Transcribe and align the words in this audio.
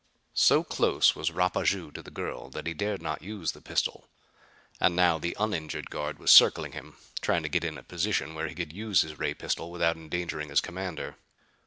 So 0.33 0.63
close 0.63 1.15
was 1.15 1.29
Rapaju 1.29 1.93
to 1.93 2.01
the 2.01 2.09
girl 2.09 2.49
that 2.49 2.65
he 2.65 2.73
dared 2.73 3.03
not 3.03 3.21
use 3.21 3.51
the 3.51 3.61
pistol, 3.61 4.09
and 4.79 4.95
now 4.95 5.19
the 5.19 5.37
uninjured 5.39 5.91
guard 5.91 6.17
was 6.17 6.31
circling 6.31 6.71
him, 6.71 6.97
trying 7.21 7.43
to 7.43 7.49
get 7.49 7.63
in 7.63 7.77
a 7.77 7.83
position 7.83 8.33
where 8.33 8.47
he 8.47 8.55
could 8.55 8.73
use 8.73 9.01
his 9.03 9.19
ray 9.19 9.35
pistol 9.35 9.69
without 9.69 9.97
endangering 9.97 10.49
his 10.49 10.59
commander. 10.59 11.17